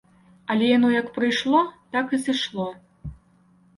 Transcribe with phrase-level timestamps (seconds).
[0.53, 1.61] Але яно як прыйшло,
[1.97, 2.67] так і сышло.